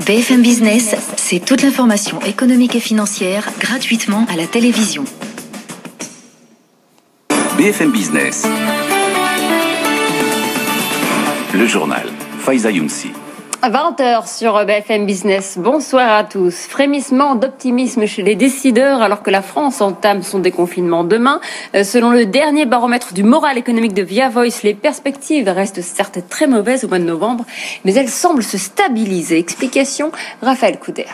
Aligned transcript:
BFM 0.00 0.42
Business, 0.42 0.96
c'est 1.16 1.38
toute 1.38 1.62
l'information 1.62 2.20
économique 2.22 2.74
et 2.74 2.80
financière 2.80 3.48
gratuitement 3.60 4.26
à 4.28 4.36
la 4.36 4.46
télévision. 4.46 5.04
BFM 7.56 7.92
Business. 7.92 8.44
Le 11.54 11.66
journal. 11.66 12.08
Faiza 12.40 12.72
Younsi. 12.72 13.12
20h 13.70 14.28
sur 14.28 14.64
BFM 14.66 15.06
Business. 15.06 15.56
Bonsoir 15.58 16.12
à 16.12 16.24
tous. 16.24 16.66
Frémissement 16.66 17.34
d'optimisme 17.34 18.04
chez 18.04 18.22
les 18.22 18.34
décideurs 18.34 19.00
alors 19.00 19.22
que 19.22 19.30
la 19.30 19.40
France 19.40 19.80
entame 19.80 20.22
son 20.22 20.38
déconfinement 20.38 21.02
demain. 21.02 21.40
Euh, 21.74 21.82
selon 21.82 22.10
le 22.10 22.26
dernier 22.26 22.66
baromètre 22.66 23.14
du 23.14 23.22
moral 23.22 23.56
économique 23.56 23.94
de 23.94 24.02
Via 24.02 24.28
Voice, 24.28 24.62
les 24.64 24.74
perspectives 24.74 25.48
restent 25.48 25.80
certes 25.80 26.18
très 26.28 26.46
mauvaises 26.46 26.84
au 26.84 26.88
mois 26.88 26.98
de 26.98 27.04
novembre, 27.04 27.46
mais 27.84 27.94
elles 27.94 28.10
semblent 28.10 28.42
se 28.42 28.58
stabiliser. 28.58 29.38
Explication, 29.38 30.12
Raphaël 30.42 30.78
Couder. 30.78 31.06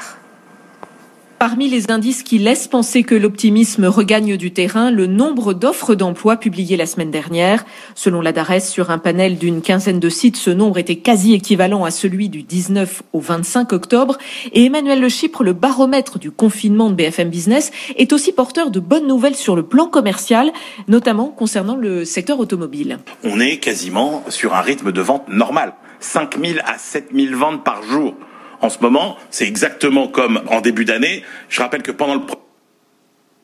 Parmi 1.40 1.70
les 1.70 1.90
indices 1.90 2.22
qui 2.22 2.36
laissent 2.36 2.68
penser 2.68 3.02
que 3.02 3.14
l'optimisme 3.14 3.86
regagne 3.86 4.36
du 4.36 4.52
terrain, 4.52 4.90
le 4.90 5.06
nombre 5.06 5.54
d'offres 5.54 5.94
d'emploi 5.94 6.36
publiées 6.36 6.76
la 6.76 6.84
semaine 6.84 7.10
dernière. 7.10 7.64
Selon 7.94 8.20
la 8.20 8.32
DARES, 8.32 8.60
sur 8.60 8.90
un 8.90 8.98
panel 8.98 9.38
d'une 9.38 9.62
quinzaine 9.62 10.00
de 10.00 10.08
sites, 10.10 10.36
ce 10.36 10.50
nombre 10.50 10.76
était 10.76 10.96
quasi 10.96 11.32
équivalent 11.32 11.82
à 11.86 11.90
celui 11.90 12.28
du 12.28 12.42
19 12.42 13.02
au 13.14 13.20
25 13.20 13.72
octobre. 13.72 14.18
Et 14.52 14.66
Emmanuel 14.66 15.00
Le 15.00 15.08
Chypre, 15.08 15.42
le 15.42 15.54
baromètre 15.54 16.18
du 16.18 16.30
confinement 16.30 16.90
de 16.90 16.94
BFM 16.94 17.30
Business, 17.30 17.72
est 17.96 18.12
aussi 18.12 18.32
porteur 18.32 18.70
de 18.70 18.78
bonnes 18.78 19.06
nouvelles 19.06 19.34
sur 19.34 19.56
le 19.56 19.62
plan 19.62 19.86
commercial, 19.86 20.52
notamment 20.88 21.28
concernant 21.28 21.76
le 21.76 22.04
secteur 22.04 22.38
automobile. 22.38 22.98
On 23.24 23.40
est 23.40 23.56
quasiment 23.56 24.24
sur 24.28 24.52
un 24.52 24.60
rythme 24.60 24.92
de 24.92 25.00
vente 25.00 25.26
normal. 25.30 25.72
5000 26.00 26.62
à 26.66 26.76
7000 26.76 27.34
ventes 27.34 27.64
par 27.64 27.82
jour 27.82 28.14
en 28.60 28.68
ce 28.68 28.78
moment, 28.80 29.16
c'est 29.30 29.46
exactement 29.46 30.08
comme 30.08 30.42
en 30.48 30.60
début 30.60 30.84
d'année. 30.84 31.24
Je 31.48 31.60
rappelle 31.60 31.82
que 31.82 31.92
pendant 31.92 32.14
le 32.14 32.22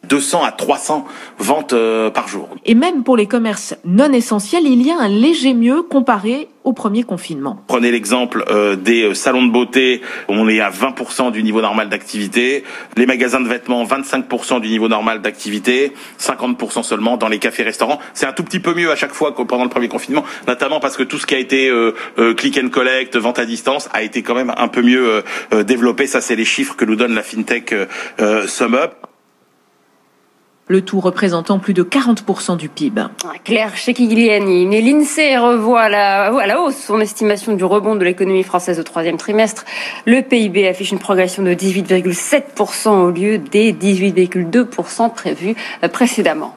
200 0.09 0.45
à 0.45 0.53
300 0.53 1.07
ventes 1.39 1.73
euh, 1.73 2.11
par 2.11 2.29
jour. 2.29 2.49
Et 2.65 2.75
même 2.75 3.03
pour 3.03 3.17
les 3.17 3.27
commerces 3.27 3.75
non 3.85 4.13
essentiels, 4.13 4.67
il 4.67 4.83
y 4.83 4.91
a 4.91 4.99
un 4.99 5.09
léger 5.09 5.55
mieux 5.55 5.83
comparé 5.83 6.49
au 6.67 6.73
premier 6.73 7.05
confinement. 7.05 7.63
Prenez 7.69 7.93
l'exemple 7.93 8.45
euh, 8.51 8.75
des 8.75 9.05
euh, 9.05 9.15
salons 9.15 9.47
de 9.47 9.53
beauté, 9.53 10.03
on 10.29 10.49
est 10.49 10.61
à 10.61 10.69
20% 10.69 11.31
du 11.31 11.45
niveau 11.45 11.61
normal 11.61 11.89
d'activité. 11.89 12.65
Les 12.97 13.07
magasins 13.07 13.41
de 13.41 13.49
vêtements, 13.49 13.85
25% 13.85 14.61
du 14.61 14.69
niveau 14.69 14.89
normal 14.89 15.23
d'activité, 15.23 15.93
50% 16.19 16.83
seulement 16.83 17.17
dans 17.17 17.29
les 17.29 17.39
cafés-restaurants. 17.39 18.01
C'est 18.15 18.27
un 18.27 18.33
tout 18.33 18.43
petit 18.43 18.59
peu 18.59 18.75
mieux 18.75 18.91
à 18.91 18.97
chaque 18.97 19.15
fois 19.15 19.31
que 19.31 19.43
pendant 19.43 19.63
le 19.63 19.71
premier 19.71 19.89
confinement, 19.89 20.25
notamment 20.49 20.81
parce 20.81 20.97
que 20.97 21.05
tout 21.05 21.19
ce 21.19 21.27
qui 21.27 21.37
a 21.37 21.39
été 21.39 21.71
euh, 21.71 21.95
click 22.35 22.59
and 22.59 22.71
collect, 22.71 23.17
vente 23.17 23.39
à 23.39 23.47
distance, 23.47 23.89
a 23.93 24.03
été 24.03 24.23
quand 24.23 24.35
même 24.35 24.53
un 24.57 24.69
peu 24.69 24.83
mieux 24.83 25.23
développé. 25.65 26.09
Ça, 26.09 26.21
c'est 26.21 26.35
les 26.35 26.45
chiffres 26.45 26.75
que 26.75 26.85
nous 26.85 26.97
donne 26.97 27.15
la 27.15 27.23
FinTech 27.23 27.73
SumUp 28.47 28.91
le 30.69 30.83
tout 30.83 31.01
représentant 31.01 31.59
plus 31.59 31.75
de 31.75 31.83
40% 31.83 32.57
du 32.57 32.69
PIB. 32.69 33.03
Claire 33.45 33.77
Chekigliani, 33.77 34.67
mais 34.67 34.81
l'INSEE 34.81 35.39
revoit 35.39 35.83
à 35.83 35.89
la, 35.89 36.25
à 36.37 36.47
la 36.47 36.61
hausse 36.61 36.77
son 36.77 37.01
estimation 37.01 37.55
du 37.55 37.65
rebond 37.65 37.95
de 37.95 38.05
l'économie 38.05 38.43
française 38.43 38.81
au 38.81 38.83
troisième 38.83 39.17
trimestre. 39.17 39.65
Le 40.07 40.23
PIB 40.23 40.67
affiche 40.67 40.91
une 40.91 40.99
progression 40.99 41.43
de 41.43 41.51
18,7% 41.51 42.89
au 42.89 43.11
lieu 43.11 43.39
des 43.39 43.73
18,2% 43.73 45.13
prévus 45.13 45.55
précédemment. 45.93 46.57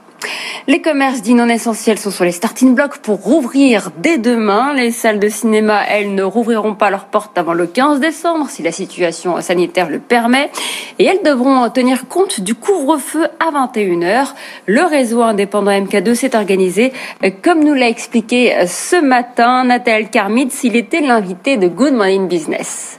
Les 0.67 0.81
commerces 0.81 1.22
dits 1.22 1.34
non 1.34 1.50
essentiels 1.50 1.98
sont 1.98 2.12
sur 2.12 2.25
les 2.25 2.31
starting 2.31 2.75
blocks 2.75 2.98
pour 2.98 3.22
rouvrir 3.22 3.92
dès 3.98 4.17
demain. 4.17 4.73
Les 4.73 4.92
salles 4.92 5.20
de 5.20 5.30
cinéma, 5.30 5.81
elles, 5.89 6.14
ne 6.14 6.23
rouvriront 6.23 6.76
pas 6.76 6.89
leurs 6.89 7.06
portes 7.06 7.38
avant 7.38 7.53
le 7.53 7.66
15 7.66 8.00
décembre, 8.00 8.50
si 8.50 8.61
la 8.61 8.72
situation 8.72 9.42
sanitaire 9.42 9.89
le 9.89 10.00
permet. 10.00 10.52
Et 11.00 11.06
elles 11.06 11.23
devront 11.23 11.70
tenir 11.70 12.08
compte 12.08 12.42
du 12.42 12.56
couvre-feu 12.56 13.28
à 13.39 13.52
21h. 13.52 14.34
Le 14.66 14.84
réseau 14.84 15.22
indépendant 15.22 15.72
MK2 15.72 16.14
s'est 16.14 16.36
organisé, 16.36 16.94
comme 17.42 17.64
nous 17.64 17.73
l'a 17.73 17.89
expliqué 17.89 18.54
ce 18.67 19.02
matin 19.02 19.64
Nathalie 19.64 20.10
Carmid, 20.10 20.52
s'il 20.52 20.76
était 20.76 21.02
l'invité 21.02 21.58
de 21.58 21.67
Good 21.67 21.94
Morning 21.94 22.27
Business 22.27 22.98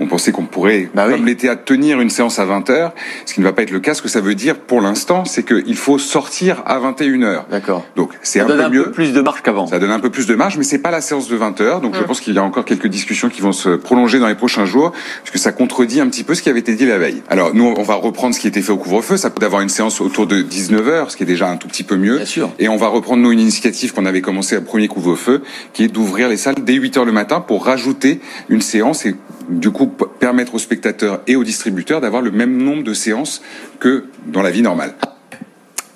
on 0.00 0.06
pensait 0.06 0.32
qu'on 0.32 0.44
pourrait, 0.44 0.88
bah 0.94 1.08
comme 1.08 1.26
l'été, 1.26 1.48
à 1.48 1.56
tenir 1.56 2.00
une 2.00 2.10
séance 2.10 2.38
à 2.38 2.46
20h, 2.46 2.92
ce 3.24 3.34
qui 3.34 3.40
ne 3.40 3.44
va 3.44 3.52
pas 3.52 3.62
être 3.62 3.70
le 3.70 3.80
cas. 3.80 3.94
Ce 3.94 4.02
que 4.02 4.08
ça 4.08 4.20
veut 4.20 4.34
dire 4.34 4.58
pour 4.58 4.80
l'instant, 4.80 5.24
c'est 5.24 5.44
qu'il 5.44 5.76
faut 5.76 5.98
sortir 5.98 6.62
à 6.66 6.78
21h. 6.78 7.44
D'accord. 7.50 7.86
Donc 7.96 8.12
c'est 8.22 8.40
un 8.40 8.46
peu 8.46 8.60
un 8.60 8.70
peu 8.70 8.90
plus 8.90 9.12
de 9.12 9.20
marge 9.20 9.42
qu'avant. 9.42 9.66
Ça 9.66 9.78
donne 9.78 9.90
un 9.90 10.00
peu 10.00 10.10
plus 10.10 10.26
de 10.26 10.34
marge, 10.34 10.56
mais 10.58 10.64
c'est 10.64 10.78
pas 10.78 10.90
la 10.90 11.00
séance 11.00 11.28
de 11.28 11.38
20h. 11.38 11.80
Donc 11.80 11.94
je 11.94 12.00
hum. 12.00 12.06
pense 12.06 12.20
qu'il 12.20 12.34
y 12.34 12.38
a 12.38 12.42
encore 12.42 12.64
quelques 12.64 12.88
discussions 12.88 13.28
qui 13.28 13.40
vont 13.40 13.52
se 13.52 13.70
prolonger 13.70 14.18
dans 14.18 14.28
les 14.28 14.34
prochains 14.34 14.64
jours, 14.64 14.92
puisque 15.22 15.38
ça 15.38 15.52
contredit 15.52 16.00
un 16.00 16.08
petit 16.08 16.24
peu 16.24 16.34
ce 16.34 16.42
qui 16.42 16.48
avait 16.48 16.60
été 16.60 16.74
dit 16.74 16.86
la 16.86 16.98
veille. 16.98 17.22
Alors 17.28 17.54
nous, 17.54 17.74
on 17.76 17.82
va 17.82 17.94
reprendre 17.94 18.34
ce 18.34 18.40
qui 18.40 18.48
était 18.48 18.62
fait 18.62 18.72
au 18.72 18.78
couvre-feu. 18.78 19.16
Ça 19.16 19.30
peut 19.30 19.44
avoir 19.44 19.62
une 19.62 19.68
séance 19.68 20.00
autour 20.00 20.26
de 20.26 20.42
19h, 20.42 21.10
ce 21.10 21.16
qui 21.16 21.22
est 21.22 21.26
déjà 21.26 21.48
un 21.48 21.56
tout 21.56 21.68
petit 21.68 21.84
peu 21.84 21.96
mieux. 21.96 22.16
Bien 22.16 22.26
sûr. 22.26 22.50
Et 22.58 22.68
on 22.68 22.76
va 22.76 22.88
reprendre 22.88 23.22
nous 23.22 23.32
une 23.32 23.40
initiative 23.40 23.92
qu'on 23.92 24.06
avait 24.06 24.20
commencé 24.20 24.56
à 24.56 24.60
premier 24.60 24.88
couvre-feu, 24.88 25.42
qui 25.72 25.84
est 25.84 25.88
d'ouvrir 25.88 26.28
les 26.28 26.36
salles 26.36 26.56
dès 26.62 26.74
8h 26.74 27.04
le 27.04 27.12
matin 27.12 27.40
pour 27.40 27.64
rajouter 27.64 28.20
une 28.48 28.60
séance 28.60 29.06
et 29.06 29.14
du 29.48 29.70
coup 29.70 29.86
permettre 29.86 30.54
aux 30.54 30.58
spectateurs 30.58 31.22
et 31.26 31.36
aux 31.36 31.44
distributeurs 31.44 32.00
d'avoir 32.00 32.22
le 32.22 32.30
même 32.30 32.56
nombre 32.62 32.82
de 32.82 32.94
séances 32.94 33.42
que 33.80 34.06
dans 34.26 34.42
la 34.42 34.50
vie 34.50 34.62
normale. 34.62 34.94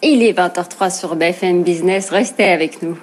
Il 0.02 0.22
est 0.22 0.32
20h03 0.32 0.96
sur 0.96 1.16
BFM 1.16 1.62
Business, 1.62 2.10
restez 2.10 2.44
avec 2.44 2.82
nous. 2.82 2.96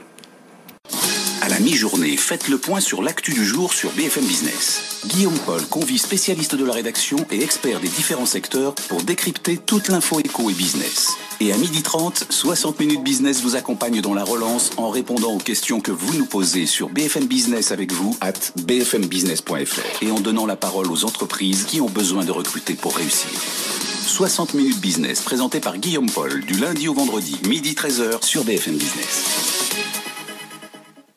À 1.57 1.59
mi-journée, 1.59 2.18
faites 2.18 2.50
le 2.50 2.59
point 2.59 2.79
sur 2.79 3.01
l'actu 3.01 3.34
du 3.34 3.44
jour 3.44 3.73
sur 3.73 3.90
BFM 3.94 4.23
Business. 4.25 5.01
Guillaume 5.07 5.40
Paul 5.44 5.66
convie 5.66 5.97
spécialistes 5.97 6.53
de 6.53 6.63
la 6.63 6.72
rédaction 6.72 7.18
et 7.31 7.41
experts 7.41 7.79
des 7.79 7.88
différents 7.88 8.28
secteurs 8.28 8.75
pour 8.75 9.01
décrypter 9.01 9.57
toute 9.57 9.88
l'info 9.88 10.19
éco 10.19 10.51
et 10.51 10.53
business. 10.53 11.18
Et 11.40 11.51
à 11.51 11.57
12h30, 11.57 12.25
60 12.29 12.79
minutes 12.79 13.03
business 13.03 13.41
vous 13.41 13.56
accompagne 13.56 14.01
dans 14.01 14.13
la 14.13 14.23
relance 14.23 14.69
en 14.78 14.91
répondant 14.91 15.31
aux 15.31 15.40
questions 15.40 15.81
que 15.81 15.90
vous 15.90 16.16
nous 16.16 16.28
posez 16.28 16.68
sur 16.68 16.90
BFM 16.90 17.25
Business 17.25 17.72
avec 17.72 17.91
vous 17.91 18.16
at 18.22 18.34
bfmbusiness.fr 18.57 20.03
et 20.03 20.12
en 20.12 20.19
donnant 20.19 20.45
la 20.45 20.57
parole 20.57 20.91
aux 20.91 21.06
entreprises 21.06 21.63
qui 21.63 21.81
ont 21.81 21.89
besoin 21.89 22.24
de 22.24 22.31
recruter 22.31 22.75
pour 22.75 22.95
réussir. 22.95 23.31
60 24.06 24.53
minutes 24.53 24.79
business 24.79 25.22
présenté 25.22 25.59
par 25.59 25.79
Guillaume 25.79 26.12
Paul 26.12 26.39
du 26.41 26.53
lundi 26.53 26.88
au 26.88 26.94
vendredi, 26.94 27.35
midi 27.47 27.74
13h 27.74 28.24
sur 28.24 28.44
BFM 28.44 28.78
Business. 28.78 29.56